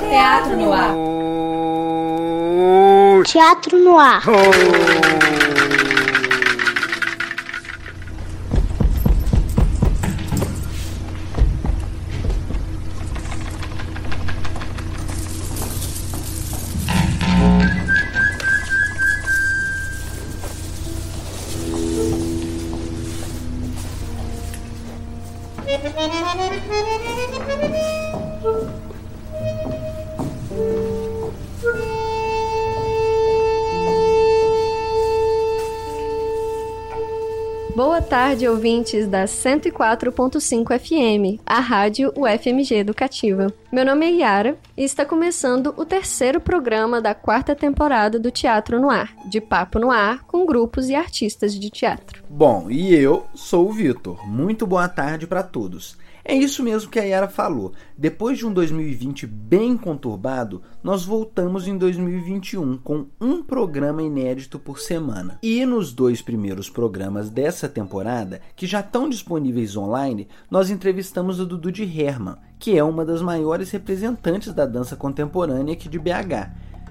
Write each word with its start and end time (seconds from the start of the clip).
Teatro 0.00 0.56
no 0.56 0.72
ar. 0.72 0.94
Teatro 3.24 3.78
no 3.78 3.98
ar. 4.00 4.22
Tarde, 38.34 38.48
ouvintes 38.48 39.06
da 39.06 39.26
104.5 39.26 40.76
FM, 40.76 41.40
a 41.46 41.60
rádio 41.60 42.12
UFMG 42.16 42.74
Educativa. 42.74 43.46
Meu 43.70 43.84
nome 43.84 44.06
é 44.06 44.10
Yara 44.10 44.58
e 44.76 44.82
está 44.82 45.04
começando 45.04 45.72
o 45.76 45.84
terceiro 45.84 46.40
programa 46.40 47.00
da 47.00 47.14
quarta 47.14 47.54
temporada 47.54 48.18
do 48.18 48.32
Teatro 48.32 48.80
no 48.80 48.90
Ar, 48.90 49.14
de 49.30 49.40
papo 49.40 49.78
no 49.78 49.88
ar 49.88 50.24
com 50.24 50.44
grupos 50.44 50.88
e 50.88 50.96
artistas 50.96 51.54
de 51.54 51.70
teatro. 51.70 52.24
Bom, 52.28 52.68
e 52.68 52.92
eu 52.92 53.24
sou 53.36 53.68
o 53.68 53.72
Vitor. 53.72 54.26
Muito 54.26 54.66
boa 54.66 54.88
tarde 54.88 55.28
para 55.28 55.44
todos. 55.44 55.96
É 56.26 56.34
isso 56.34 56.62
mesmo 56.62 56.90
que 56.90 56.98
a 56.98 57.02
Yara 57.02 57.28
falou. 57.28 57.74
Depois 57.98 58.38
de 58.38 58.46
um 58.46 58.52
2020 58.52 59.26
bem 59.26 59.76
conturbado, 59.76 60.62
nós 60.82 61.04
voltamos 61.04 61.68
em 61.68 61.76
2021 61.76 62.78
com 62.78 63.06
um 63.20 63.42
programa 63.42 64.02
inédito 64.02 64.58
por 64.58 64.78
semana. 64.80 65.38
E 65.42 65.66
nos 65.66 65.92
dois 65.92 66.22
primeiros 66.22 66.70
programas 66.70 67.28
dessa 67.28 67.68
temporada, 67.68 68.40
que 68.56 68.66
já 68.66 68.80
estão 68.80 69.06
disponíveis 69.06 69.76
online, 69.76 70.26
nós 70.50 70.70
entrevistamos 70.70 71.38
a 71.38 71.44
Dudu 71.44 71.70
de 71.70 71.82
Herman, 71.82 72.36
que 72.58 72.78
é 72.78 72.82
uma 72.82 73.04
das 73.04 73.20
maiores 73.20 73.70
representantes 73.70 74.54
da 74.54 74.64
dança 74.64 74.96
contemporânea 74.96 75.74
aqui 75.74 75.90
de 75.90 75.98
BH. 75.98 76.50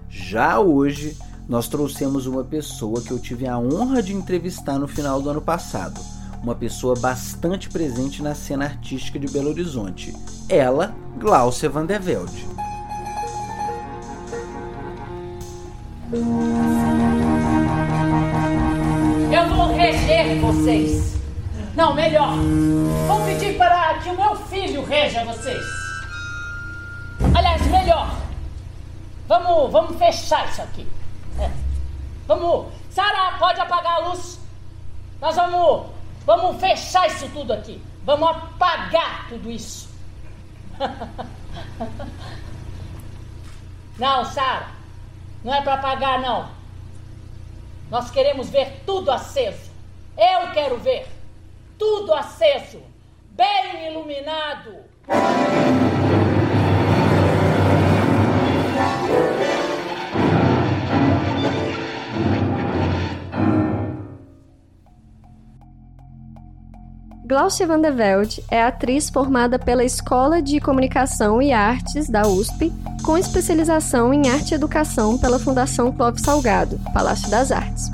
Já 0.09 0.59
hoje, 0.59 1.17
nós 1.49 1.67
trouxemos 1.67 2.27
uma 2.27 2.43
pessoa 2.43 3.01
que 3.01 3.09
eu 3.09 3.17
tive 3.17 3.47
a 3.47 3.57
honra 3.57 4.03
de 4.03 4.13
entrevistar 4.13 4.77
no 4.77 4.87
final 4.87 5.19
do 5.19 5.31
ano 5.31 5.41
passado 5.41 5.99
uma 6.43 6.53
pessoa 6.53 6.93
bastante 6.99 7.69
presente 7.69 8.21
na 8.21 8.35
cena 8.35 8.65
artística 8.65 9.17
de 9.17 9.31
Belo 9.31 9.49
Horizonte. 9.49 10.13
Ela, 10.49 10.93
Glaucia 11.17 11.69
van 11.69 11.85
der 11.85 12.01
Velde. 12.01 12.45
Eu 19.31 19.55
vou 19.55 19.73
reger 19.73 20.41
vocês. 20.41 21.13
Não, 21.75 21.95
melhor. 21.95 22.35
Vou 23.07 23.25
pedir 23.25 23.57
para 23.57 23.99
que 23.99 24.09
o 24.09 24.17
meu 24.17 24.35
filho 24.35 24.83
reja 24.83 25.23
vocês. 25.23 25.63
Aliás, 27.33 27.65
melhor. 27.67 28.17
Vamos, 29.29 29.71
vamos 29.71 29.97
fechar 29.97 30.49
isso 30.49 30.61
aqui. 30.61 30.85
É. 31.39 31.49
Vamos. 32.27 32.67
Sara, 32.91 33.37
pode 33.39 33.61
apagar 33.61 33.93
a 33.93 34.09
luz. 34.09 34.37
Nós 35.21 35.35
vamos 35.35 35.92
Vamos 36.25 36.59
fechar 36.59 37.07
isso 37.07 37.29
tudo 37.29 37.53
aqui. 37.53 37.81
Vamos 38.03 38.29
apagar 38.29 39.27
tudo 39.29 39.51
isso. 39.51 39.89
Não, 43.97 44.25
Sara. 44.25 44.67
Não 45.43 45.53
é 45.53 45.61
para 45.61 45.73
apagar, 45.73 46.21
não. 46.21 46.49
Nós 47.91 48.09
queremos 48.09 48.49
ver 48.49 48.81
tudo 48.85 49.11
aceso. 49.11 49.71
Eu 50.17 50.51
quero 50.53 50.77
ver 50.77 51.07
tudo 51.77 52.13
aceso, 52.13 52.81
bem 53.31 53.87
iluminado. 53.91 54.77
Glaucia 67.33 67.65
van 67.65 67.81
Velde 67.81 68.43
é 68.47 68.61
atriz 68.61 69.09
formada 69.09 69.57
pela 69.57 69.83
Escola 69.83 70.39
de 70.39 70.59
Comunicação 70.59 71.41
e 71.41 71.51
Artes 71.51 72.07
da 72.07 72.27
USP, 72.27 72.71
com 73.01 73.17
especialização 73.17 74.13
em 74.13 74.29
arte 74.29 74.51
e 74.51 74.53
educação 74.53 75.17
pela 75.17 75.39
Fundação 75.39 75.91
Clóvis 75.91 76.21
Salgado, 76.21 76.79
Palácio 76.93 77.31
das 77.31 77.51
Artes. 77.51 77.89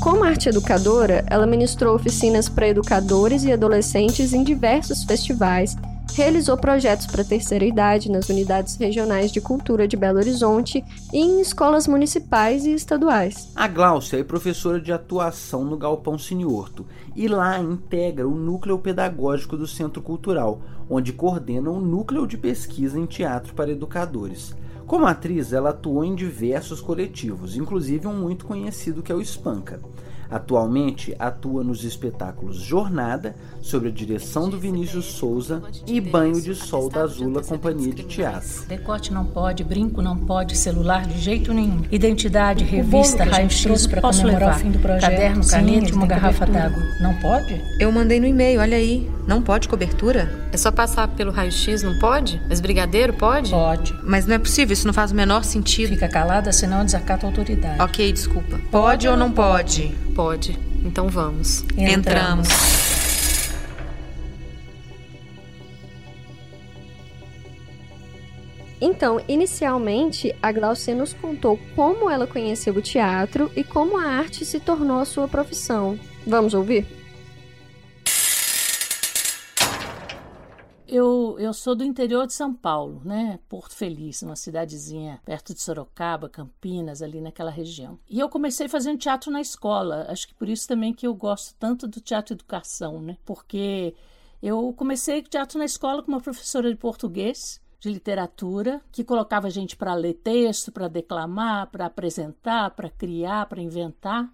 Como 0.00 0.22
arte 0.22 0.50
educadora, 0.50 1.24
ela 1.26 1.48
ministrou 1.48 1.96
oficinas 1.96 2.48
para 2.48 2.68
educadores 2.68 3.42
e 3.42 3.50
adolescentes 3.50 4.32
em 4.32 4.44
diversos 4.44 5.02
festivais 5.02 5.76
realizou 6.16 6.56
projetos 6.56 7.06
para 7.06 7.22
terceira 7.22 7.66
idade 7.66 8.10
nas 8.10 8.30
unidades 8.30 8.74
regionais 8.76 9.30
de 9.30 9.38
cultura 9.38 9.86
de 9.86 9.98
Belo 9.98 10.18
Horizonte 10.18 10.82
e 11.12 11.18
em 11.18 11.42
escolas 11.42 11.86
municipais 11.86 12.64
e 12.64 12.72
estaduais. 12.72 13.52
A 13.54 13.68
Gláucia 13.68 14.18
é 14.18 14.24
professora 14.24 14.80
de 14.80 14.90
atuação 14.90 15.62
no 15.62 15.76
Galpão 15.76 16.18
Siniorto 16.18 16.86
e 17.14 17.28
lá 17.28 17.58
integra 17.58 18.26
o 18.26 18.34
núcleo 18.34 18.78
pedagógico 18.78 19.58
do 19.58 19.66
Centro 19.66 20.00
Cultural, 20.00 20.62
onde 20.88 21.12
coordena 21.12 21.68
um 21.68 21.80
núcleo 21.80 22.26
de 22.26 22.38
pesquisa 22.38 22.98
em 22.98 23.04
teatro 23.04 23.52
para 23.52 23.70
educadores. 23.70 24.56
Como 24.86 25.04
atriz, 25.04 25.52
ela 25.52 25.70
atuou 25.70 26.02
em 26.02 26.14
diversos 26.14 26.80
coletivos, 26.80 27.56
inclusive 27.56 28.06
um 28.06 28.14
muito 28.14 28.46
conhecido 28.46 29.02
que 29.02 29.12
é 29.12 29.14
o 29.14 29.20
Espanca. 29.20 29.80
Atualmente 30.30 31.14
atua 31.18 31.62
nos 31.62 31.84
espetáculos 31.84 32.56
Jornada, 32.56 33.34
sob 33.60 33.88
a 33.88 33.90
direção 33.90 34.48
do 34.48 34.58
Vinícius 34.58 35.06
Souza, 35.06 35.62
e 35.86 36.00
Banho 36.00 36.40
de 36.40 36.54
Sol 36.54 36.88
da 36.88 37.02
Azula 37.02 37.42
Companhia 37.42 37.92
de 37.92 38.02
Teatro. 38.04 38.66
Decote 38.68 39.12
não 39.12 39.24
pode, 39.24 39.62
brinco 39.64 40.02
não 40.02 40.16
pode, 40.16 40.56
celular 40.56 41.06
de 41.06 41.18
jeito 41.18 41.52
nenhum. 41.52 41.82
Identidade, 41.90 42.64
revista, 42.64 43.24
raio-x 43.24 43.86
para 43.86 44.00
comemorar 44.00 44.56
o 44.56 44.58
fim 44.58 44.70
do 44.70 44.78
projeto. 44.78 45.10
Caderno, 45.10 45.46
caneta 45.46 45.90
e 45.90 45.92
uma 45.92 46.06
garrafa 46.06 46.46
d'água. 46.46 46.82
Não 47.00 47.14
pode? 47.14 47.60
Eu 47.78 47.90
mandei 47.92 48.20
no 48.20 48.26
e-mail, 48.26 48.60
olha 48.60 48.76
aí. 48.76 49.08
Não 49.26 49.42
pode 49.42 49.68
cobertura? 49.68 50.48
É 50.52 50.56
só 50.56 50.70
passar 50.70 51.08
pelo 51.08 51.32
raio-x, 51.32 51.82
não 51.82 51.98
pode? 51.98 52.40
Mas 52.48 52.60
brigadeiro 52.60 53.12
pode? 53.12 53.50
Pode. 53.50 53.92
Mas 54.04 54.24
não 54.24 54.36
é 54.36 54.38
possível, 54.38 54.72
isso 54.72 54.86
não 54.86 54.94
faz 54.94 55.10
o 55.10 55.14
menor 55.16 55.42
sentido. 55.42 55.88
Fica 55.88 56.08
calada, 56.08 56.52
senão 56.52 56.84
desacata 56.84 57.26
a 57.26 57.28
autoridade. 57.28 57.82
Ok, 57.82 58.12
desculpa. 58.12 58.50
Pode, 58.50 58.62
pode 58.70 59.08
ou 59.08 59.16
não 59.16 59.32
pode? 59.32 59.88
Pode. 59.88 60.15
Então 60.82 61.08
vamos. 61.08 61.62
Entramos. 61.76 62.48
Então, 68.80 69.20
inicialmente, 69.26 70.34
a 70.42 70.52
Glaucia 70.52 70.94
nos 70.94 71.12
contou 71.12 71.58
como 71.74 72.10
ela 72.10 72.26
conheceu 72.26 72.74
o 72.74 72.82
teatro 72.82 73.50
e 73.56 73.64
como 73.64 73.98
a 73.98 74.04
arte 74.04 74.44
se 74.44 74.60
tornou 74.60 75.00
a 75.00 75.04
sua 75.04 75.26
profissão. 75.26 75.98
Vamos 76.26 76.54
ouvir? 76.54 76.86
Eu, 81.38 81.52
sou 81.52 81.74
do 81.74 81.84
interior 81.84 82.26
de 82.26 82.32
São 82.32 82.54
Paulo, 82.54 83.02
né? 83.04 83.38
Porto 83.48 83.74
Feliz, 83.74 84.22
uma 84.22 84.36
cidadezinha 84.36 85.20
perto 85.24 85.52
de 85.52 85.60
Sorocaba, 85.60 86.28
Campinas, 86.28 87.02
ali 87.02 87.20
naquela 87.20 87.50
região. 87.50 87.98
E 88.08 88.18
eu 88.18 88.28
comecei 88.28 88.68
fazendo 88.68 88.98
teatro 88.98 89.30
na 89.30 89.40
escola. 89.40 90.06
Acho 90.08 90.28
que 90.28 90.34
por 90.34 90.48
isso 90.48 90.66
também 90.66 90.92
que 90.92 91.06
eu 91.06 91.14
gosto 91.14 91.54
tanto 91.58 91.86
do 91.86 92.00
teatro 92.00 92.34
educação, 92.34 93.00
né? 93.00 93.16
Porque 93.24 93.94
eu 94.42 94.72
comecei 94.74 95.22
teatro 95.22 95.58
na 95.58 95.64
escola 95.64 96.02
com 96.02 96.12
uma 96.12 96.20
professora 96.20 96.70
de 96.70 96.76
português, 96.76 97.60
de 97.78 97.90
literatura, 97.90 98.80
que 98.90 99.04
colocava 99.04 99.46
a 99.46 99.50
gente 99.50 99.76
para 99.76 99.94
ler 99.94 100.14
texto, 100.14 100.72
para 100.72 100.88
declamar, 100.88 101.70
para 101.70 101.86
apresentar, 101.86 102.70
para 102.70 102.88
criar, 102.88 103.46
para 103.46 103.60
inventar. 103.60 104.32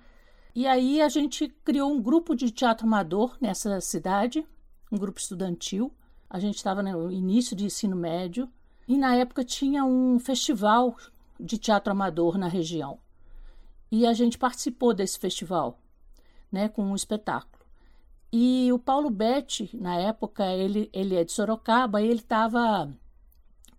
E 0.54 0.66
aí 0.66 1.00
a 1.00 1.08
gente 1.08 1.48
criou 1.64 1.90
um 1.90 2.00
grupo 2.00 2.34
de 2.34 2.50
teatro 2.50 2.86
amador 2.86 3.36
nessa 3.40 3.80
cidade, 3.80 4.46
um 4.90 4.98
grupo 4.98 5.18
estudantil 5.18 5.92
a 6.32 6.38
gente 6.38 6.56
estava 6.56 6.82
no 6.82 7.12
início 7.12 7.54
de 7.54 7.66
ensino 7.66 7.94
médio 7.94 8.48
e 8.88 8.96
na 8.96 9.14
época 9.14 9.44
tinha 9.44 9.84
um 9.84 10.18
festival 10.18 10.96
de 11.38 11.58
teatro 11.58 11.92
amador 11.92 12.38
na 12.38 12.48
região. 12.48 12.98
E 13.90 14.06
a 14.06 14.14
gente 14.14 14.38
participou 14.38 14.94
desse 14.94 15.18
festival, 15.18 15.78
né, 16.50 16.70
com 16.70 16.84
um 16.84 16.96
espetáculo. 16.96 17.62
E 18.32 18.72
o 18.72 18.78
Paulo 18.78 19.10
Betti, 19.10 19.68
na 19.74 19.96
época, 19.96 20.46
ele, 20.46 20.88
ele 20.90 21.16
é 21.16 21.22
de 21.22 21.32
Sorocaba 21.32 22.00
e 22.00 22.06
ele 22.06 22.20
estava 22.20 22.90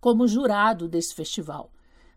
como 0.00 0.28
jurado 0.28 0.86
desse 0.86 1.12
festival, 1.12 1.72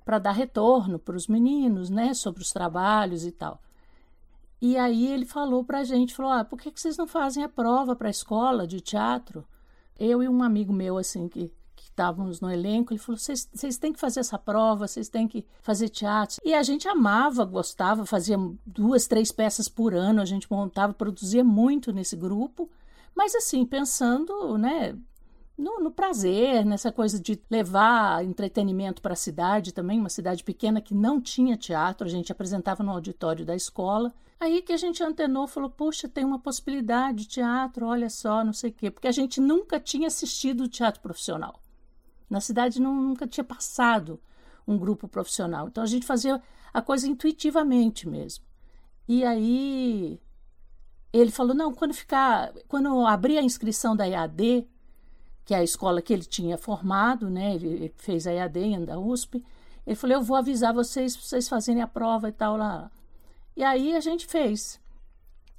para 0.05 0.19
dar 0.19 0.33
retorno 0.33 0.99
para 0.99 1.17
os 1.17 1.27
meninos, 1.27 1.89
né, 1.89 2.13
sobre 2.13 2.43
os 2.43 2.51
trabalhos 2.51 3.25
e 3.25 3.31
tal. 3.31 3.59
E 4.61 4.77
aí 4.77 5.07
ele 5.11 5.25
falou 5.25 5.63
pra 5.63 5.83
gente, 5.83 6.13
falou, 6.13 6.31
ah, 6.31 6.45
por 6.45 6.59
que, 6.59 6.71
que 6.71 6.79
vocês 6.79 6.95
não 6.95 7.07
fazem 7.07 7.43
a 7.43 7.49
prova 7.49 7.95
para 7.95 8.07
a 8.07 8.11
escola 8.11 8.67
de 8.67 8.79
teatro? 8.81 9.43
Eu 9.99 10.21
e 10.21 10.29
um 10.29 10.44
amigo 10.44 10.71
meu, 10.71 10.97
assim, 10.97 11.27
que 11.27 11.51
estávamos 11.97 12.39
no 12.39 12.51
elenco, 12.51 12.94
ele 12.94 12.99
falou: 12.99 13.17
vocês 13.17 13.77
têm 13.79 13.91
que 13.91 13.99
fazer 13.99 14.19
essa 14.19 14.38
prova, 14.38 14.88
vocês 14.88 15.09
têm 15.09 15.27
que 15.27 15.44
fazer 15.61 15.89
teatro. 15.89 16.38
E 16.45 16.53
a 16.53 16.61
gente 16.61 16.88
amava, 16.88 17.44
gostava, 17.44 18.05
fazia 18.05 18.38
duas, 18.65 19.07
três 19.07 19.31
peças 19.31 19.67
por 19.67 19.95
ano, 19.95 20.21
a 20.21 20.25
gente 20.25 20.49
montava, 20.49 20.94
produzia 20.94 21.44
muito 21.44 21.91
nesse 21.91 22.15
grupo, 22.15 22.69
mas 23.15 23.33
assim, 23.33 23.65
pensando, 23.65 24.57
né, 24.59 24.95
no, 25.57 25.80
no, 25.80 25.92
prazer, 25.92 26.63
nessa 26.63 26.92
coisa 26.92 27.19
de 27.19 27.42
levar 27.50 28.24
entretenimento 28.24 29.01
para 29.01 29.13
a 29.13 29.15
cidade 29.15 29.74
também, 29.74 30.00
uma 30.00 30.09
cidade 30.09 30.44
pequena 30.44 30.80
que 30.80 30.94
não 30.94 31.19
tinha 31.19 31.57
teatro, 31.57 32.06
a 32.06 32.09
gente 32.09 32.31
apresentava 32.31 32.83
no 32.83 32.92
auditório 32.92 33.44
da 33.44 33.56
escola. 33.56 34.13
Aí 34.39 34.62
que 34.62 34.71
a 34.71 34.77
gente 34.77 35.04
antenou, 35.04 35.48
falou: 35.48 35.69
Poxa, 35.69 36.07
tem 36.07 36.24
uma 36.24 36.38
possibilidade 36.38 37.24
de 37.24 37.27
teatro, 37.27 37.88
olha 37.88 38.09
só, 38.09 38.45
não 38.45 38.54
sei 38.54 38.69
o 38.69 38.74
quê, 38.74 38.92
porque 38.92 39.07
a 39.07 39.12
gente 39.12 39.42
nunca 39.42 39.80
tinha 39.80 40.07
assistido 40.07 40.68
teatro 40.68 41.01
profissional. 41.01 41.59
Na 42.30 42.39
cidade 42.39 42.80
nunca 42.80 43.25
tinha 43.25 43.44
passado 43.44 44.19
um 44.68 44.77
grupo 44.77 45.07
profissional. 45.07 45.68
Então 45.68 45.83
a 45.83 45.88
gente 45.88 46.06
fazia 46.06 46.39
a 46.71 46.81
coisa 46.81 47.07
intuitivamente 47.07 48.07
mesmo. 48.07 48.45
E 49.07 49.24
aí 49.24 50.19
ele 51.12 51.31
falou: 51.31 51.56
não, 51.56 51.74
quando 51.74 51.94
ficar. 51.94 52.54
Quando 52.68 53.07
abrir 53.07 53.39
a 53.39 53.44
inscrição 53.44 53.95
da 53.95 54.07
EAD, 54.07 54.68
que 55.47 55.53
é 55.53 55.59
a 55.59 55.63
escola 55.63 56.01
que 56.01 56.11
ele 56.11 56.25
tinha 56.25 56.57
formado, 56.57 57.29
né? 57.29 57.55
Ele 57.55 57.94
fez 57.95 58.27
a 58.27 58.33
EAD 58.33 58.85
da 58.85 58.99
USP. 58.99 59.41
Ele 59.85 59.95
falou: 59.95 60.17
eu 60.17 60.21
vou 60.21 60.35
avisar 60.35 60.73
vocês 60.73 61.15
para 61.15 61.25
vocês 61.25 61.47
fazerem 61.47 61.81
a 61.81 61.88
prova 61.88 62.27
e 62.27 62.33
tal 62.33 62.57
lá. 62.57 62.91
E 63.55 63.63
aí 63.63 63.95
a 63.95 64.01
gente 64.01 64.27
fez. 64.27 64.77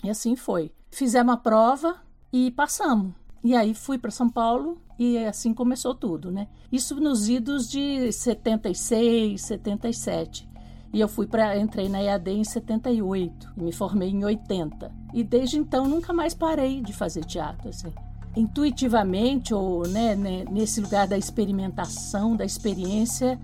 E 0.04 0.10
assim 0.10 0.36
foi. 0.36 0.70
Fizemos 0.90 1.32
a 1.32 1.38
prova 1.38 1.96
e 2.30 2.50
passamos. 2.50 3.14
E 3.42 3.56
aí 3.56 3.72
fui 3.72 3.96
para 3.96 4.10
São 4.10 4.28
Paulo 4.28 4.78
e 4.98 5.16
assim 5.24 5.54
começou 5.54 5.94
tudo, 5.94 6.30
né? 6.30 6.48
Isso 6.70 7.00
nos 7.00 7.26
idos 7.30 7.66
de 7.66 8.12
76, 8.12 9.40
77. 9.40 10.46
E 10.92 11.00
eu 11.00 11.08
fui 11.08 11.26
para 11.26 11.56
entrei 11.56 11.88
na 11.88 12.02
EAD 12.02 12.30
em 12.30 12.44
78 12.44 13.54
e 13.56 13.62
me 13.62 13.72
formei 13.72 14.10
em 14.10 14.22
80. 14.22 14.92
E 15.14 15.24
desde 15.24 15.56
então 15.56 15.88
nunca 15.88 16.12
mais 16.12 16.34
parei 16.34 16.82
de 16.82 16.92
fazer 16.92 17.24
teatro, 17.24 17.70
assim. 17.70 17.90
Intuitivamente 18.38 19.52
ou 19.52 19.84
né, 19.88 20.14
nesse 20.48 20.80
lugar 20.80 21.08
da 21.08 21.18
experimentação, 21.18 22.36
da 22.36 22.44
experiência, 22.44 23.36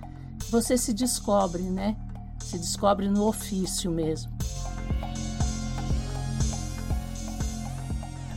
você 0.48 0.78
se 0.78 0.92
descobre, 0.92 1.64
né? 1.64 1.96
Se 2.38 2.56
descobre 2.56 3.08
no 3.08 3.26
ofício 3.26 3.90
mesmo. 3.90 4.30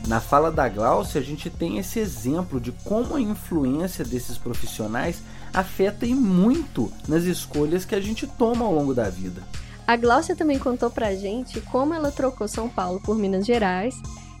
Na 0.08 0.20
fala 0.20 0.50
da 0.50 0.68
Glaucia, 0.68 1.20
a 1.20 1.24
gente 1.24 1.48
tem 1.48 1.78
esse 1.78 2.00
exemplo 2.00 2.60
de 2.60 2.72
como 2.72 3.14
a 3.14 3.20
influência 3.20 4.04
desses 4.04 4.36
profissionais 4.36 5.22
afeta 5.54 6.04
e 6.06 6.12
muito 6.12 6.92
nas 7.06 7.22
escolhas 7.22 7.84
que 7.84 7.94
a 7.94 8.00
gente 8.00 8.26
toma 8.26 8.64
ao 8.64 8.74
longo 8.74 8.92
da 8.92 9.08
vida. 9.08 9.44
A 9.86 9.94
Glaucia 9.94 10.34
também 10.34 10.58
contou 10.58 10.90
pra 10.90 11.14
gente 11.14 11.60
como 11.60 11.94
ela 11.94 12.10
trocou 12.10 12.48
São 12.48 12.68
Paulo 12.68 13.00
por 13.00 13.16
Minas 13.16 13.46
Gerais 13.46 13.94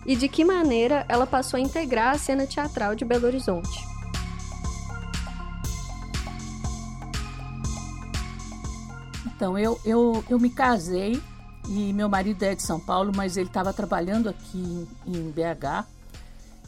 e 0.08 0.16
de 0.16 0.26
que 0.26 0.42
maneira 0.42 1.04
ela 1.06 1.26
passou 1.26 1.58
a 1.58 1.60
integrar 1.60 2.14
a 2.14 2.18
cena 2.18 2.46
teatral 2.46 2.94
de 2.94 3.04
Belo 3.04 3.26
Horizonte. 3.26 3.86
Então, 9.26 9.58
eu, 9.58 9.78
eu, 9.84 10.24
eu 10.30 10.40
me 10.40 10.48
casei 10.48 11.22
e 11.68 11.92
meu 11.92 12.08
marido 12.08 12.42
é 12.42 12.54
de 12.54 12.62
São 12.62 12.80
Paulo, 12.80 13.12
mas 13.14 13.36
ele 13.36 13.48
estava 13.48 13.70
trabalhando 13.74 14.30
aqui 14.30 14.88
em 15.06 15.30
BH. 15.30 15.86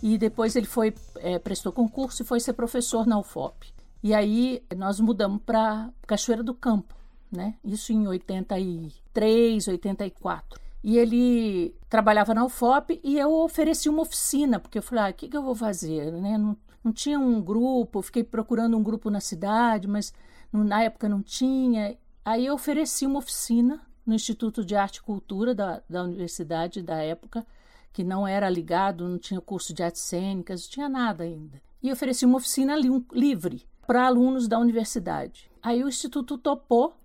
E 0.03 0.19
depois 0.19 0.55
ele 0.55 0.67
foi 0.67 0.95
é, 1.17 1.39
prestou 1.39 1.73
concurso 1.73 2.23
e 2.23 2.27
foi 2.27 2.41
ser 2.41 2.53
professor 2.53 3.07
na 3.07 3.19
UFOP. 3.19 3.73
E 4.03 4.13
aí 4.13 4.63
nós 4.77 5.01
mudamos 5.01 5.41
para 5.43 5.89
Cachoeira 6.07 6.43
do 6.43 6.53
Campo, 6.53 6.95
né? 7.33 7.55
Isso 7.65 7.91
em 7.91 8.07
83, 8.07 9.67
84. 9.67 10.61
E 10.83 10.97
ele 10.97 11.75
trabalhava 11.89 12.33
na 12.33 12.45
UFOP 12.45 13.01
e 13.05 13.19
eu 13.19 13.33
ofereci 13.33 13.89
uma 13.89 14.03
oficina, 14.03 14.59
porque 14.59 14.79
eu 14.79 14.83
falei, 14.83 15.05
ah, 15.05 15.11
o 15.11 15.15
que, 15.15 15.29
que 15.29 15.37
eu 15.37 15.43
vou 15.43 15.55
fazer? 15.55 16.11
Né? 16.13 16.39
Não, 16.39 16.57
não 16.83 16.93
tinha 16.93 17.19
um 17.19 17.41
grupo, 17.41 18.01
fiquei 18.01 18.25
procurando 18.25 18.77
um 18.77 18.83
grupo 18.83 19.11
na 19.11 19.21
cidade, 19.21 19.87
mas 19.87 20.13
na 20.53 20.83
época 20.83 21.09
não 21.09 21.23
tinha. 21.23 21.97
Aí 22.25 22.47
eu 22.47 22.55
ofereci 22.55 23.07
uma 23.07 23.19
oficina 23.19 23.81
no 24.07 24.15
Instituto 24.15 24.65
de 24.65 24.75
Arte 24.75 24.97
e 24.97 25.03
Cultura 25.03 25.55
da, 25.55 25.83
da 25.89 26.03
universidade 26.03 26.83
da 26.83 26.97
época, 26.97 27.47
que 27.93 28.03
não 28.03 28.27
era 28.27 28.49
ligado, 28.49 29.07
não 29.07 29.19
tinha 29.19 29.41
curso 29.41 29.75
de 29.75 29.83
artes 29.83 30.03
cênicas, 30.03 30.65
não 30.65 30.71
tinha 30.71 30.89
nada 30.89 31.25
ainda. 31.25 31.61
E 31.83 31.93
ofereci 31.93 32.25
uma 32.25 32.39
oficina 32.39 32.77
li 32.77 32.89
livre 33.13 33.67
para 33.87 34.07
alunos 34.07 34.49
da 34.49 34.59
universidade. 34.59 35.51
Aí 35.63 35.85
o 35.85 35.89
Instituto 35.89 36.39
topou, 36.39 36.97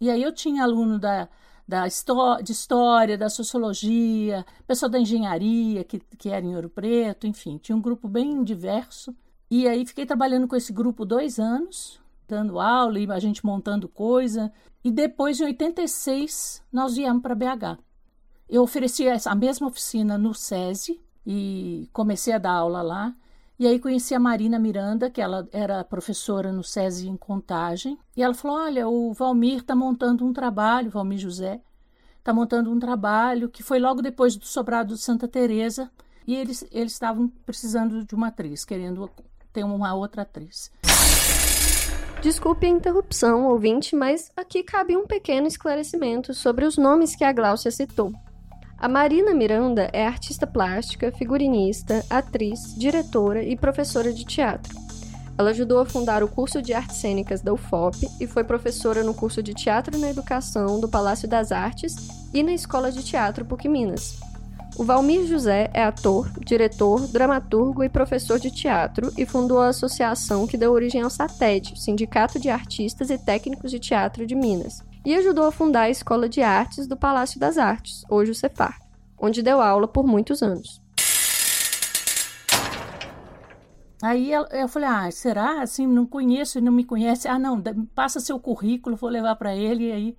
e 0.00 0.10
aí 0.10 0.22
eu 0.22 0.32
tinha 0.32 0.64
aluno 0.64 0.98
da, 0.98 1.28
da 1.66 1.86
de 1.86 2.52
história, 2.52 3.16
da 3.16 3.28
sociologia, 3.28 4.44
pessoa 4.66 4.88
da 4.88 4.98
engenharia, 4.98 5.84
que, 5.84 6.00
que 6.18 6.28
era 6.28 6.44
em 6.44 6.54
Ouro 6.54 6.68
Preto, 6.68 7.26
enfim, 7.26 7.58
tinha 7.58 7.76
um 7.76 7.80
grupo 7.80 8.08
bem 8.08 8.42
diverso. 8.42 9.14
E 9.50 9.68
aí 9.68 9.86
fiquei 9.86 10.06
trabalhando 10.06 10.48
com 10.48 10.56
esse 10.56 10.72
grupo 10.72 11.04
dois 11.04 11.38
anos, 11.38 12.00
dando 12.26 12.58
aula 12.58 12.98
e 12.98 13.10
a 13.10 13.18
gente 13.18 13.44
montando 13.44 13.88
coisa. 13.88 14.52
E 14.84 14.90
depois, 14.90 15.40
em 15.40 15.44
86, 15.44 16.62
nós 16.72 16.96
viemos 16.96 17.22
para 17.22 17.34
BH. 17.34 17.78
Eu 18.48 18.62
ofereci 18.62 19.04
a 19.08 19.34
mesma 19.34 19.68
oficina 19.68 20.18
no 20.18 20.34
SESI 20.34 21.00
e 21.26 21.88
comecei 21.92 22.32
a 22.32 22.38
dar 22.38 22.52
aula 22.52 22.82
lá. 22.82 23.14
E 23.58 23.66
aí 23.66 23.78
conheci 23.78 24.14
a 24.14 24.18
Marina 24.18 24.58
Miranda, 24.58 25.10
que 25.10 25.20
ela 25.20 25.48
era 25.52 25.84
professora 25.84 26.50
no 26.50 26.64
SESI 26.64 27.08
em 27.08 27.16
Contagem. 27.16 27.98
E 28.16 28.22
ela 28.22 28.34
falou: 28.34 28.56
Olha, 28.56 28.88
o 28.88 29.12
Valmir 29.12 29.58
está 29.58 29.74
montando 29.76 30.24
um 30.24 30.32
trabalho, 30.32 30.90
Valmir 30.90 31.18
José, 31.18 31.60
está 32.18 32.32
montando 32.32 32.70
um 32.70 32.78
trabalho 32.78 33.48
que 33.48 33.62
foi 33.62 33.78
logo 33.78 34.02
depois 34.02 34.36
do 34.36 34.46
Sobrado 34.46 34.94
de 34.94 35.00
Santa 35.00 35.28
Teresa 35.28 35.90
e 36.26 36.34
eles 36.34 36.64
eles 36.70 36.92
estavam 36.92 37.28
precisando 37.44 38.04
de 38.04 38.14
uma 38.14 38.28
atriz, 38.28 38.64
querendo 38.64 39.10
ter 39.52 39.64
uma 39.64 39.94
outra 39.94 40.22
atriz. 40.22 40.70
Desculpe 42.22 42.66
a 42.66 42.68
interrupção, 42.68 43.46
ouvinte, 43.46 43.96
mas 43.96 44.30
aqui 44.36 44.62
cabe 44.62 44.96
um 44.96 45.06
pequeno 45.06 45.48
esclarecimento 45.48 46.32
sobre 46.32 46.64
os 46.64 46.78
nomes 46.78 47.16
que 47.16 47.24
a 47.24 47.32
Gláucia 47.32 47.70
citou. 47.70 48.12
A 48.82 48.88
Marina 48.88 49.32
Miranda 49.32 49.88
é 49.92 50.04
artista 50.04 50.44
plástica, 50.44 51.12
figurinista, 51.12 52.04
atriz, 52.10 52.74
diretora 52.76 53.40
e 53.40 53.56
professora 53.56 54.12
de 54.12 54.24
teatro. 54.24 54.76
Ela 55.38 55.50
ajudou 55.50 55.78
a 55.78 55.86
fundar 55.86 56.24
o 56.24 56.28
curso 56.28 56.60
de 56.60 56.74
artes 56.74 56.96
cênicas 56.96 57.40
da 57.40 57.52
UFOP 57.52 58.08
e 58.20 58.26
foi 58.26 58.42
professora 58.42 59.04
no 59.04 59.14
curso 59.14 59.40
de 59.40 59.54
Teatro 59.54 59.96
na 59.96 60.10
Educação 60.10 60.80
do 60.80 60.88
Palácio 60.88 61.28
das 61.28 61.52
Artes 61.52 61.94
e 62.34 62.42
na 62.42 62.52
Escola 62.52 62.90
de 62.90 63.04
Teatro 63.04 63.44
PUC 63.44 63.68
Minas. 63.68 64.18
O 64.76 64.82
Valmir 64.82 65.28
José 65.28 65.70
é 65.72 65.84
ator, 65.84 66.28
diretor, 66.40 67.06
dramaturgo 67.06 67.84
e 67.84 67.88
professor 67.88 68.40
de 68.40 68.50
teatro 68.50 69.12
e 69.16 69.24
fundou 69.24 69.60
a 69.60 69.68
associação 69.68 70.44
que 70.44 70.56
deu 70.56 70.72
origem 70.72 71.02
ao 71.02 71.10
SATED, 71.10 71.80
Sindicato 71.80 72.40
de 72.40 72.50
Artistas 72.50 73.10
e 73.10 73.16
Técnicos 73.16 73.70
de 73.70 73.78
Teatro 73.78 74.26
de 74.26 74.34
Minas, 74.34 74.82
e 75.04 75.14
ajudou 75.14 75.46
a 75.46 75.52
fundar 75.52 75.82
a 75.82 75.90
Escola 75.90 76.28
de 76.28 76.42
Artes 76.42 76.86
do 76.86 76.96
Palácio 76.96 77.38
das 77.38 77.58
Artes, 77.58 78.04
hoje 78.08 78.30
o 78.30 78.34
Cefar, 78.34 78.78
onde 79.18 79.42
deu 79.42 79.60
aula 79.60 79.88
por 79.88 80.06
muitos 80.06 80.42
anos. 80.42 80.80
Aí 84.02 84.32
eu 84.32 84.66
falei, 84.66 84.88
ah, 84.88 85.10
será? 85.12 85.62
Assim, 85.62 85.86
não 85.86 86.04
conheço, 86.04 86.60
não 86.60 86.72
me 86.72 86.82
conhece. 86.82 87.28
Ah, 87.28 87.38
não, 87.38 87.62
passa 87.94 88.18
seu 88.18 88.36
currículo, 88.36 88.96
vou 88.96 89.08
levar 89.08 89.36
para 89.36 89.54
ele. 89.54 89.84
E 89.84 89.92
aí, 89.92 90.16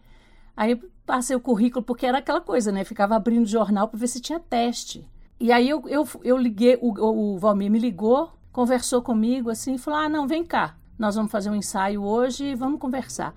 aí 0.56 0.76
passei 1.06 1.36
o 1.36 1.42
currículo, 1.42 1.84
porque 1.84 2.06
era 2.06 2.20
aquela 2.20 2.40
coisa, 2.40 2.72
né? 2.72 2.86
Ficava 2.86 3.18
abrindo 3.18 3.46
jornal 3.46 3.90
para 3.90 4.00
ver 4.00 4.08
se 4.08 4.22
tinha 4.22 4.40
teste. 4.40 5.06
E 5.38 5.52
aí 5.52 5.68
eu, 5.68 5.84
eu, 5.90 6.08
eu 6.24 6.38
liguei, 6.38 6.80
o, 6.82 7.34
o 7.34 7.38
Valmir 7.38 7.70
me 7.70 7.78
ligou, 7.78 8.32
conversou 8.54 9.02
comigo 9.02 9.50
assim, 9.50 9.78
falou: 9.78 10.00
ah, 10.00 10.08
não, 10.08 10.26
vem 10.26 10.46
cá, 10.46 10.78
nós 10.98 11.16
vamos 11.16 11.30
fazer 11.30 11.50
um 11.50 11.56
ensaio 11.56 12.02
hoje 12.04 12.46
e 12.46 12.56
vamos 12.56 12.80
conversar. 12.80 13.36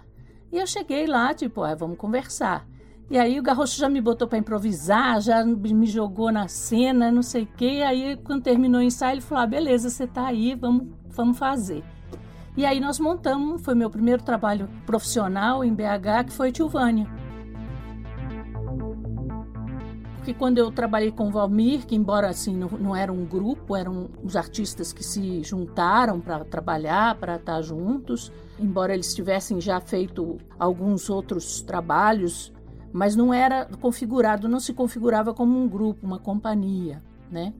E 0.52 0.58
eu 0.58 0.66
cheguei 0.66 1.06
lá, 1.06 1.34
tipo, 1.34 1.62
ah, 1.62 1.74
vamos 1.74 1.98
conversar. 1.98 2.66
E 3.08 3.16
aí 3.16 3.38
o 3.38 3.42
Garrocho 3.42 3.78
já 3.78 3.88
me 3.88 4.00
botou 4.00 4.26
para 4.26 4.38
improvisar, 4.38 5.20
já 5.20 5.44
me 5.44 5.86
jogou 5.86 6.32
na 6.32 6.48
cena, 6.48 7.10
não 7.10 7.22
sei 7.22 7.44
o 7.44 7.48
quê. 7.56 7.82
Aí, 7.86 8.16
quando 8.24 8.42
terminou 8.42 8.80
o 8.80 8.84
ensaio, 8.84 9.14
ele 9.14 9.20
falou: 9.20 9.44
ah, 9.44 9.46
beleza, 9.46 9.88
você 9.88 10.06
tá 10.06 10.26
aí, 10.26 10.56
vamos, 10.56 10.88
vamos 11.08 11.38
fazer. 11.38 11.84
E 12.56 12.64
aí 12.64 12.80
nós 12.80 12.98
montamos, 12.98 13.62
foi 13.62 13.74
meu 13.74 13.90
primeiro 13.90 14.22
trabalho 14.22 14.68
profissional 14.86 15.62
em 15.62 15.72
BH, 15.72 16.26
que 16.26 16.32
foi 16.32 16.50
Tilvânia. 16.50 17.06
Porque 20.16 20.34
quando 20.34 20.58
eu 20.58 20.72
trabalhei 20.72 21.12
com 21.12 21.28
o 21.28 21.30
Valmir, 21.30 21.86
que 21.86 21.94
embora 21.94 22.28
assim 22.28 22.56
não, 22.56 22.68
não 22.70 22.96
era 22.96 23.12
um 23.12 23.24
grupo, 23.24 23.76
eram 23.76 24.08
os 24.24 24.34
artistas 24.34 24.92
que 24.92 25.04
se 25.04 25.44
juntaram 25.44 26.18
para 26.18 26.44
trabalhar, 26.44 27.14
para 27.16 27.36
estar 27.36 27.62
juntos, 27.62 28.32
embora 28.58 28.94
eles 28.94 29.14
tivessem 29.14 29.60
já 29.60 29.80
feito 29.80 30.38
alguns 30.58 31.10
outros 31.10 31.60
trabalhos, 31.62 32.52
mas 32.92 33.14
não 33.14 33.32
era 33.32 33.66
configurado, 33.80 34.48
não 34.48 34.60
se 34.60 34.72
configurava 34.72 35.34
como 35.34 35.58
um 35.58 35.68
grupo, 35.68 36.06
uma 36.06 36.18
companhia, 36.18 37.02
né? 37.30 37.52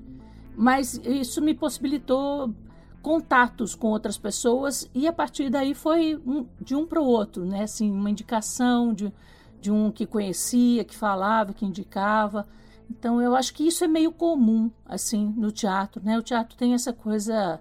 Mas 0.56 1.00
isso 1.04 1.42
me 1.42 1.54
possibilitou 1.54 2.54
contatos 3.02 3.74
com 3.74 3.88
outras 3.88 4.16
pessoas 4.16 4.90
e 4.94 5.06
a 5.06 5.12
partir 5.12 5.50
daí 5.50 5.74
foi 5.74 6.20
um, 6.26 6.46
de 6.60 6.74
um 6.74 6.86
para 6.86 7.00
o 7.00 7.04
outro, 7.04 7.44
né? 7.44 7.62
Assim, 7.62 7.90
uma 7.90 8.10
indicação 8.10 8.92
de, 8.92 9.12
de 9.60 9.70
um 9.70 9.92
que 9.92 10.06
conhecia, 10.06 10.84
que 10.84 10.96
falava, 10.96 11.52
que 11.52 11.66
indicava. 11.66 12.48
Então 12.90 13.20
eu 13.20 13.36
acho 13.36 13.52
que 13.52 13.66
isso 13.66 13.84
é 13.84 13.88
meio 13.88 14.10
comum 14.10 14.70
assim 14.84 15.34
no 15.36 15.52
teatro, 15.52 16.02
né? 16.02 16.18
O 16.18 16.22
teatro 16.22 16.56
tem 16.56 16.72
essa 16.72 16.92
coisa 16.92 17.60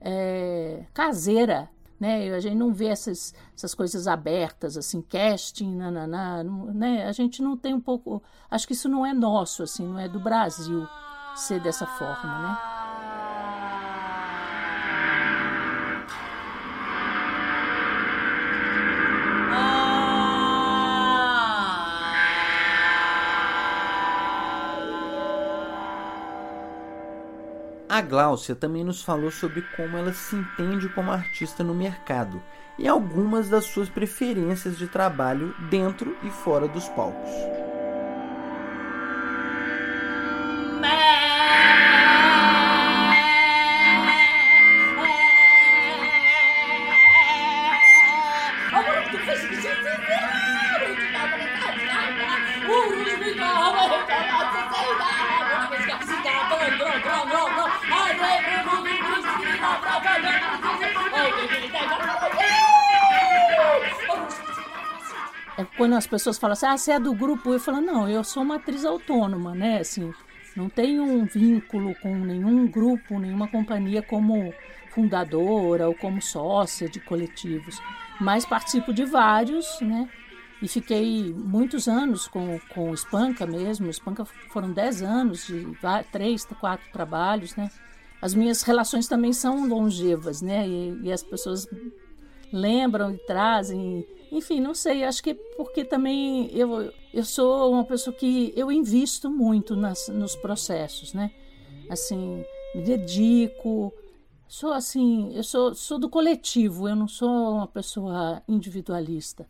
é, 0.00 0.84
caseira, 0.94 1.68
né? 1.98 2.32
A 2.34 2.40
gente 2.40 2.56
não 2.56 2.72
vê 2.72 2.86
essas, 2.86 3.34
essas 3.56 3.74
coisas 3.74 4.06
abertas, 4.06 4.76
assim, 4.76 5.02
casting, 5.02 5.76
nananá, 5.76 6.42
né? 6.44 7.06
A 7.06 7.12
gente 7.12 7.42
não 7.42 7.56
tem 7.56 7.74
um 7.74 7.80
pouco... 7.80 8.22
Acho 8.50 8.66
que 8.66 8.72
isso 8.72 8.88
não 8.88 9.04
é 9.04 9.12
nosso, 9.12 9.62
assim, 9.62 9.86
não 9.86 9.98
é 9.98 10.08
do 10.08 10.20
Brasil 10.20 10.86
ser 11.34 11.60
dessa 11.60 11.86
forma, 11.86 12.38
né? 12.38 12.77
A 27.98 28.00
Gláucia 28.00 28.54
também 28.54 28.84
nos 28.84 29.02
falou 29.02 29.28
sobre 29.28 29.60
como 29.74 29.96
ela 29.96 30.12
se 30.12 30.36
entende 30.36 30.88
como 30.90 31.10
artista 31.10 31.64
no 31.64 31.74
mercado 31.74 32.40
e 32.78 32.86
algumas 32.86 33.48
das 33.48 33.64
suas 33.64 33.88
preferências 33.88 34.78
de 34.78 34.86
trabalho 34.86 35.52
dentro 35.68 36.16
e 36.22 36.30
fora 36.30 36.68
dos 36.68 36.88
palcos. 36.90 37.67
As 65.98 66.06
pessoas 66.06 66.38
falam 66.38 66.52
assim, 66.52 66.66
ah, 66.66 66.78
você 66.78 66.92
é 66.92 67.00
do 67.00 67.12
grupo, 67.12 67.52
eu 67.52 67.60
falo, 67.60 67.80
não, 67.80 68.08
eu 68.08 68.22
sou 68.22 68.42
uma 68.42 68.56
atriz 68.56 68.84
autônoma, 68.84 69.54
né? 69.54 69.80
Assim, 69.80 70.14
não 70.56 70.68
tenho 70.68 71.02
um 71.02 71.24
vínculo 71.24 71.94
com 71.96 72.14
nenhum 72.14 72.66
grupo, 72.66 73.18
nenhuma 73.18 73.48
companhia 73.48 74.00
como 74.00 74.54
fundadora 74.90 75.88
ou 75.88 75.94
como 75.94 76.22
sócia 76.22 76.88
de 76.88 77.00
coletivos, 77.00 77.80
mas 78.20 78.46
participo 78.46 78.92
de 78.92 79.04
vários, 79.04 79.80
né? 79.80 80.08
E 80.62 80.66
fiquei 80.66 81.32
muitos 81.32 81.86
anos 81.86 82.26
com, 82.26 82.58
com 82.74 82.90
o 82.90 82.94
Espanca 82.94 83.46
mesmo. 83.46 83.86
O 83.86 83.90
Espanca 83.90 84.24
foram 84.50 84.72
dez 84.72 85.02
anos, 85.02 85.46
de 85.46 85.66
três, 86.10 86.44
quatro 86.44 86.90
trabalhos, 86.92 87.54
né? 87.54 87.70
As 88.20 88.34
minhas 88.34 88.62
relações 88.62 89.06
também 89.06 89.32
são 89.32 89.68
longevas, 89.68 90.42
né? 90.42 90.66
E, 90.66 91.00
e 91.04 91.12
as 91.12 91.22
pessoas 91.22 91.68
lembram 92.52 93.14
e 93.14 93.18
trazem 93.18 94.04
enfim, 94.30 94.60
não 94.60 94.74
sei, 94.74 95.04
acho 95.04 95.22
que 95.22 95.34
porque 95.34 95.84
também 95.84 96.50
eu, 96.52 96.92
eu 97.12 97.24
sou 97.24 97.72
uma 97.72 97.84
pessoa 97.84 98.14
que 98.14 98.52
eu 98.56 98.70
invisto 98.70 99.30
muito 99.30 99.74
nas, 99.74 100.08
nos 100.08 100.36
processos, 100.36 101.14
né? 101.14 101.30
Assim, 101.88 102.44
me 102.74 102.82
dedico, 102.82 103.92
sou 104.46 104.72
assim, 104.72 105.32
eu 105.34 105.42
sou, 105.42 105.74
sou 105.74 105.98
do 105.98 106.08
coletivo, 106.08 106.88
eu 106.88 106.96
não 106.96 107.08
sou 107.08 107.54
uma 107.54 107.66
pessoa 107.66 108.42
individualista. 108.48 109.46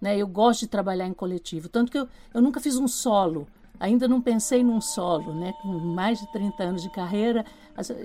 Né? 0.00 0.16
Eu 0.16 0.26
gosto 0.28 0.60
de 0.60 0.68
trabalhar 0.68 1.06
em 1.06 1.14
coletivo, 1.14 1.68
tanto 1.68 1.90
que 1.90 1.98
eu, 1.98 2.08
eu 2.32 2.40
nunca 2.40 2.60
fiz 2.60 2.76
um 2.76 2.88
solo. 2.88 3.46
Ainda 3.80 4.08
não 4.08 4.20
pensei 4.20 4.64
num 4.64 4.80
solo, 4.80 5.32
né? 5.32 5.52
Com 5.62 5.68
mais 5.68 6.20
de 6.20 6.30
30 6.32 6.62
anos 6.62 6.82
de 6.82 6.90
carreira, 6.90 7.44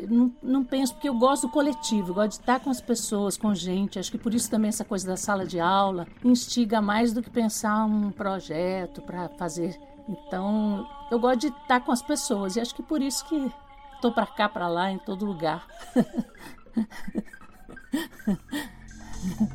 não, 0.08 0.32
não 0.42 0.64
penso 0.64 0.94
porque 0.94 1.10
eu 1.10 1.16
gosto 1.16 1.48
do 1.48 1.52
coletivo, 1.52 2.14
gosto 2.14 2.30
de 2.30 2.36
estar 2.36 2.60
com 2.60 2.70
as 2.70 2.80
pessoas, 2.80 3.38
com 3.38 3.54
gente. 3.56 3.98
Acho 3.98 4.12
que 4.12 4.18
por 4.18 4.34
isso 4.34 4.50
também 4.50 4.70
essa 4.70 4.86
coisa 4.86 5.08
da 5.08 5.18
sala 5.18 5.46
de 5.46 5.60
aula 5.60 6.08
instiga 6.24 6.82
mais 6.82 7.12
do 7.12 7.24
que 7.24 7.30
pensar 7.30 7.86
um 7.86 8.12
projeto 8.12 9.02
para 9.02 9.30
fazer. 9.30 9.80
Então, 10.08 10.88
eu 11.10 11.20
gosto 11.20 11.40
de 11.40 11.48
estar 11.48 11.80
com 11.80 11.92
as 11.92 12.02
pessoas 12.02 12.56
e 12.56 12.62
acho 12.62 12.76
que 12.76 12.84
por 12.84 13.02
isso 13.02 13.26
que 13.26 13.52
estou 13.96 14.12
para 14.12 14.28
cá, 14.28 14.50
para 14.50 14.68
lá, 14.68 14.92
em 14.92 15.00
todo 15.00 15.26
lugar. 15.26 15.66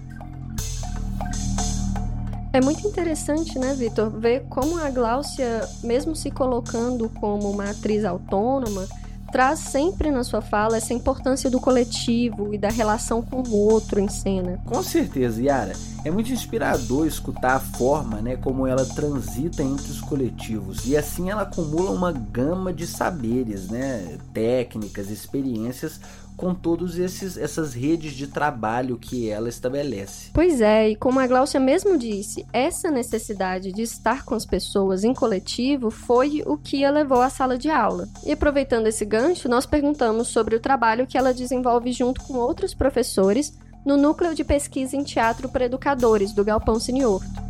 É 2.59 2.61
muito 2.61 2.85
interessante, 2.85 3.57
né, 3.57 3.73
Vitor, 3.73 4.11
ver 4.11 4.43
como 4.49 4.79
a 4.79 4.91
Gláucia, 4.91 5.65
mesmo 5.85 6.17
se 6.17 6.29
colocando 6.29 7.09
como 7.09 7.49
uma 7.49 7.71
atriz 7.71 8.05
autônoma, 8.05 8.85
traz 9.31 9.61
sempre 9.61 10.11
na 10.11 10.25
sua 10.25 10.43
fala 10.43 10.77
essa 10.77 10.93
importância 10.93 11.49
do 11.49 11.61
coletivo 11.61 12.53
e 12.53 12.59
da 12.59 12.69
relação 12.69 13.23
com 13.23 13.43
o 13.43 13.55
outro 13.55 14.01
em 14.01 14.09
cena. 14.09 14.59
Com 14.67 14.83
certeza, 14.83 15.41
Yara. 15.41 15.73
É 16.05 16.11
muito 16.11 16.33
inspirador 16.33 17.07
escutar 17.07 17.55
a 17.55 17.61
forma 17.61 18.21
né, 18.21 18.35
como 18.35 18.67
ela 18.67 18.85
transita 18.85 19.63
entre 19.63 19.93
os 19.93 20.01
coletivos 20.01 20.85
e 20.85 20.97
assim 20.97 21.31
ela 21.31 21.43
acumula 21.43 21.93
uma 21.93 22.11
gama 22.11 22.73
de 22.73 22.89
saberes, 22.89 23.69
né, 23.69 24.19
técnicas, 24.35 25.11
experiências 25.11 26.01
com 26.39 26.55
todas 26.55 26.97
essas 27.37 27.75
redes 27.75 28.13
de 28.13 28.29
trabalho 28.29 28.97
que 28.97 29.29
ela 29.29 29.49
estabelece. 29.49 30.31
Pois 30.33 30.61
é, 30.61 30.91
e 30.91 30.97
como 30.97 31.19
a 31.19 31.27
Glaucia 31.27 31.59
mesmo 31.59 31.99
disse, 31.99 32.47
essa 32.53 32.93
necessidade 32.93 33.73
de 33.73 33.83
estar 33.83 34.25
com 34.25 34.37
as 34.37 34.47
pessoas 34.47 35.03
em 35.03 35.13
coletivo 35.13 35.91
foi 35.91 36.45
o 36.47 36.57
que 36.57 36.85
a 36.85 36.91
levou 36.93 37.21
à 37.21 37.29
sala 37.29 37.59
de 37.59 37.69
aula. 37.69 38.09
E 38.25 38.31
aproveitando 38.31 38.87
esse 38.87 39.05
gancho, 39.05 39.49
nós 39.49 39.67
perguntamos 39.67 40.29
sobre 40.29 40.55
o 40.55 40.61
trabalho 40.61 41.09
que 41.09 41.19
ela 41.19 41.35
desenvolve 41.35 41.91
junto 41.91 42.23
com 42.23 42.35
outros 42.35 42.73
professores 42.73 43.53
no 43.85 43.97
Núcleo 43.97 44.33
de 44.33 44.45
Pesquisa 44.45 44.97
em 44.97 45.03
Teatro 45.03 45.49
para 45.49 45.65
Educadores 45.65 46.33
do 46.33 46.45
Galpão 46.45 46.79
Siniorto. 46.79 47.48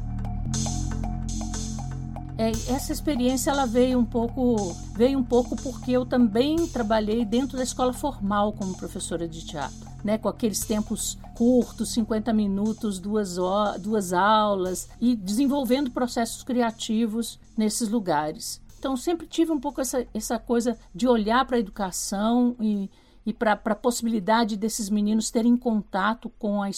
É, 2.39 2.51
essa 2.73 2.93
experiência 2.93 3.51
ela 3.51 3.67
veio 3.67 3.99
um 3.99 4.05
pouco 4.05 4.73
veio 4.95 5.19
um 5.19 5.25
pouco 5.25 5.57
porque 5.57 5.91
eu 5.91 6.07
também 6.07 6.69
trabalhei 6.69 7.25
dentro 7.25 7.57
da 7.57 7.65
escola 7.65 7.93
formal 7.93 8.53
como 8.53 8.77
professora 8.77 9.27
de 9.27 9.45
teatro, 9.45 9.89
né, 10.05 10.17
com 10.19 10.29
aqueles 10.29 10.61
tempos 10.61 11.19
curtos, 11.35 11.93
50 11.95 12.33
minutos, 12.33 13.01
duas, 13.01 13.39
duas 13.81 14.13
aulas 14.13 14.89
e 15.01 15.17
desenvolvendo 15.17 15.91
processos 15.91 16.45
criativos 16.45 17.41
nesses 17.57 17.89
lugares. 17.89 18.61
Então 18.79 18.97
sempre 18.97 19.27
tive 19.27 19.51
um 19.51 19.59
pouco 19.59 19.81
essa, 19.81 20.07
essa 20.15 20.39
coisa 20.39 20.79
de 20.95 21.09
olhar 21.09 21.45
para 21.45 21.57
a 21.57 21.61
educação 21.61 22.55
e, 22.61 22.89
e 23.27 23.33
para 23.33 23.61
a 23.65 23.75
possibilidade 23.75 24.57
desses 24.57 24.89
meninos 24.89 25.29
terem 25.29 25.57
contato 25.57 26.31
com 26.39 26.63
a, 26.63 26.71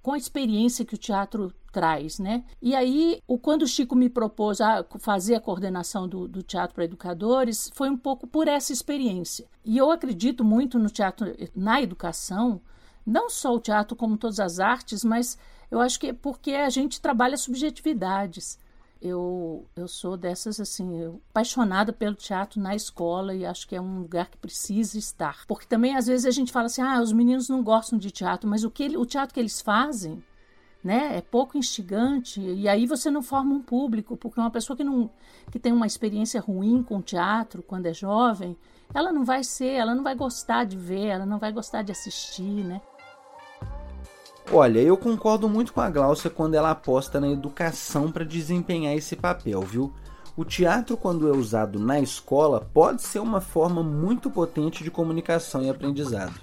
com 0.00 0.12
a 0.12 0.18
experiência 0.18 0.84
que 0.84 0.94
o 0.94 0.98
teatro 0.98 1.52
traz, 1.72 2.18
né? 2.18 2.44
E 2.60 2.74
aí, 2.74 3.20
o, 3.26 3.38
quando 3.38 3.62
o 3.62 3.66
Chico 3.66 3.94
me 3.94 4.08
propôs 4.08 4.60
a 4.60 4.84
fazer 4.98 5.34
a 5.34 5.40
coordenação 5.40 6.08
do, 6.08 6.26
do 6.26 6.42
teatro 6.42 6.74
para 6.74 6.84
educadores, 6.84 7.70
foi 7.74 7.90
um 7.90 7.96
pouco 7.96 8.26
por 8.26 8.48
essa 8.48 8.72
experiência. 8.72 9.46
E 9.64 9.76
eu 9.76 9.90
acredito 9.90 10.44
muito 10.44 10.78
no 10.78 10.90
teatro, 10.90 11.34
na 11.54 11.80
educação, 11.80 12.60
não 13.04 13.30
só 13.30 13.54
o 13.54 13.60
teatro 13.60 13.96
como 13.96 14.16
todas 14.16 14.40
as 14.40 14.60
artes, 14.60 15.04
mas 15.04 15.38
eu 15.70 15.80
acho 15.80 15.98
que 16.00 16.08
é 16.08 16.12
porque 16.12 16.52
a 16.52 16.70
gente 16.70 17.00
trabalha 17.00 17.36
subjetividades. 17.36 18.58
Eu, 19.00 19.64
eu 19.76 19.86
sou 19.86 20.16
dessas, 20.16 20.58
assim, 20.58 21.00
eu, 21.00 21.22
apaixonada 21.30 21.92
pelo 21.92 22.16
teatro 22.16 22.60
na 22.60 22.74
escola 22.74 23.32
e 23.32 23.46
acho 23.46 23.68
que 23.68 23.76
é 23.76 23.80
um 23.80 24.00
lugar 24.00 24.28
que 24.28 24.36
precisa 24.36 24.98
estar. 24.98 25.46
Porque 25.46 25.66
também, 25.66 25.96
às 25.96 26.08
vezes, 26.08 26.26
a 26.26 26.32
gente 26.32 26.50
fala 26.50 26.66
assim, 26.66 26.82
ah, 26.82 27.00
os 27.00 27.12
meninos 27.12 27.48
não 27.48 27.62
gostam 27.62 27.96
de 27.96 28.10
teatro, 28.10 28.50
mas 28.50 28.64
o, 28.64 28.70
que, 28.70 28.96
o 28.96 29.06
teatro 29.06 29.32
que 29.32 29.38
eles 29.38 29.60
fazem 29.60 30.22
né? 30.88 31.18
É 31.18 31.20
pouco 31.20 31.58
instigante 31.58 32.40
e 32.40 32.66
aí 32.66 32.86
você 32.86 33.10
não 33.10 33.22
forma 33.22 33.54
um 33.54 33.60
público, 33.60 34.16
porque 34.16 34.40
uma 34.40 34.50
pessoa 34.50 34.74
que 34.74 34.82
não 34.82 35.10
que 35.52 35.58
tem 35.58 35.70
uma 35.70 35.86
experiência 35.86 36.40
ruim 36.40 36.82
com 36.82 37.02
teatro 37.02 37.62
quando 37.62 37.84
é 37.84 37.92
jovem, 37.92 38.56
ela 38.94 39.12
não 39.12 39.22
vai 39.22 39.44
ser, 39.44 39.72
ela 39.72 39.94
não 39.94 40.02
vai 40.02 40.14
gostar 40.14 40.64
de 40.64 40.78
ver, 40.78 41.08
ela 41.08 41.26
não 41.26 41.38
vai 41.38 41.52
gostar 41.52 41.82
de 41.82 41.92
assistir, 41.92 42.64
né? 42.64 42.80
Olha, 44.50 44.80
eu 44.80 44.96
concordo 44.96 45.46
muito 45.46 45.74
com 45.74 45.82
a 45.82 45.90
Glaucia 45.90 46.30
quando 46.30 46.54
ela 46.54 46.70
aposta 46.70 47.20
na 47.20 47.28
educação 47.28 48.10
para 48.10 48.24
desempenhar 48.24 48.94
esse 48.94 49.14
papel, 49.14 49.60
viu? 49.60 49.92
O 50.34 50.42
teatro, 50.42 50.96
quando 50.96 51.28
é 51.28 51.36
usado 51.36 51.78
na 51.78 52.00
escola, 52.00 52.66
pode 52.72 53.02
ser 53.02 53.18
uma 53.18 53.42
forma 53.42 53.82
muito 53.82 54.30
potente 54.30 54.82
de 54.82 54.90
comunicação 54.90 55.62
e 55.62 55.68
aprendizado. 55.68 56.40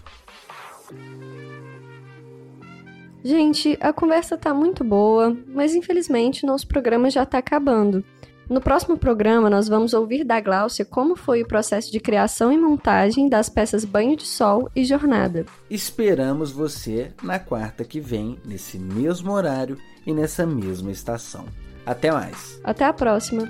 Gente, 3.25 3.75
a 3.81 3.91
conversa 3.91 4.37
tá 4.37 4.53
muito 4.53 4.83
boa, 4.83 5.35
mas 5.47 5.73
infelizmente 5.73 6.45
nosso 6.45 6.67
programa 6.67 7.09
já 7.09 7.25
tá 7.25 7.39
acabando. 7.39 8.05
No 8.47 8.61
próximo 8.61 8.99
programa, 8.99 9.49
nós 9.49 9.67
vamos 9.67 9.95
ouvir 9.95 10.23
da 10.23 10.39
Gláucia 10.39 10.85
como 10.85 11.15
foi 11.15 11.41
o 11.41 11.47
processo 11.47 11.91
de 11.91 11.99
criação 11.99 12.51
e 12.53 12.57
montagem 12.59 13.27
das 13.27 13.49
peças 13.49 13.83
Banho 13.83 14.15
de 14.15 14.27
Sol 14.27 14.69
e 14.75 14.85
Jornada. 14.85 15.43
Esperamos 15.67 16.51
você 16.51 17.13
na 17.23 17.39
quarta 17.39 17.83
que 17.83 17.99
vem, 17.99 18.37
nesse 18.45 18.77
mesmo 18.77 19.31
horário 19.31 19.75
e 20.05 20.13
nessa 20.13 20.45
mesma 20.45 20.91
estação. 20.91 21.45
Até 21.83 22.11
mais. 22.11 22.61
Até 22.63 22.85
a 22.85 22.93
próxima. 22.93 23.49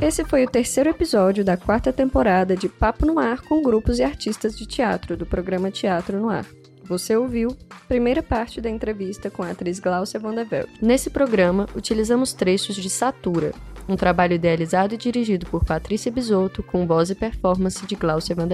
Esse 0.00 0.24
foi 0.24 0.44
o 0.44 0.50
terceiro 0.50 0.88
episódio 0.88 1.44
da 1.44 1.58
quarta 1.58 1.92
temporada 1.92 2.56
de 2.56 2.70
Papo 2.70 3.04
no 3.04 3.18
Ar 3.18 3.42
com 3.42 3.62
grupos 3.62 3.98
e 3.98 4.02
artistas 4.02 4.56
de 4.56 4.66
teatro 4.66 5.14
do 5.14 5.26
programa 5.26 5.70
Teatro 5.70 6.18
no 6.18 6.30
Ar. 6.30 6.46
Você 6.84 7.14
ouviu 7.14 7.54
primeira 7.86 8.22
parte 8.22 8.62
da 8.62 8.70
entrevista 8.70 9.30
com 9.30 9.42
a 9.42 9.50
atriz 9.50 9.78
Glaucia 9.78 10.18
Velde. 10.18 10.72
Nesse 10.80 11.10
programa, 11.10 11.68
utilizamos 11.76 12.32
trechos 12.32 12.76
de 12.76 12.88
Satura, 12.88 13.52
um 13.86 13.94
trabalho 13.94 14.32
idealizado 14.32 14.94
e 14.94 14.98
dirigido 14.98 15.44
por 15.46 15.66
Patrícia 15.66 16.10
Bisotto 16.10 16.62
com 16.62 16.86
voz 16.86 17.10
e 17.10 17.14
performance 17.14 17.86
de 17.86 17.94
Glaucia 17.94 18.34
van. 18.34 18.48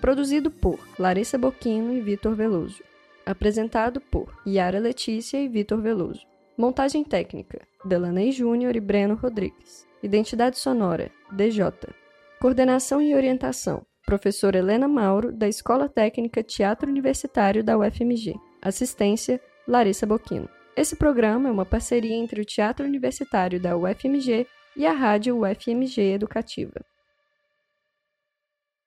Produzido 0.00 0.50
por 0.50 0.78
Larissa 0.98 1.36
Boquino 1.36 1.92
e 1.92 2.00
Vitor 2.00 2.34
Veloso. 2.34 2.82
Apresentado 3.26 4.00
por 4.00 4.32
Yara 4.46 4.78
Letícia 4.78 5.36
e 5.36 5.46
Vitor 5.46 5.78
Veloso. 5.82 6.22
Montagem 6.56 7.04
técnica: 7.04 7.60
Delaney 7.84 8.32
Júnior 8.32 8.74
e 8.74 8.80
Breno 8.80 9.14
Rodrigues. 9.14 9.89
Identidade 10.02 10.58
sonora: 10.58 11.10
DJ. 11.30 11.66
Coordenação 12.40 13.02
e 13.02 13.14
orientação: 13.14 13.84
Professora 14.06 14.56
Helena 14.56 14.88
Mauro, 14.88 15.30
da 15.30 15.46
Escola 15.46 15.88
Técnica 15.88 16.42
Teatro 16.42 16.88
Universitário 16.88 17.62
da 17.62 17.76
UFMG. 17.76 18.34
Assistência: 18.62 19.38
Larissa 19.68 20.06
Boquino. 20.06 20.48
Esse 20.74 20.96
programa 20.96 21.48
é 21.48 21.52
uma 21.52 21.66
parceria 21.66 22.14
entre 22.14 22.40
o 22.40 22.44
Teatro 22.44 22.86
Universitário 22.86 23.60
da 23.60 23.76
UFMG 23.76 24.46
e 24.74 24.86
a 24.86 24.92
Rádio 24.92 25.38
UFMG 25.42 26.14
Educativa. 26.14 26.80